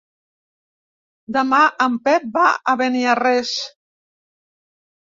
Demà 1.35 1.59
en 1.87 1.99
Pep 2.09 2.27
va 2.41 2.47
a 2.53 2.77
Beniarrés. 2.83 3.57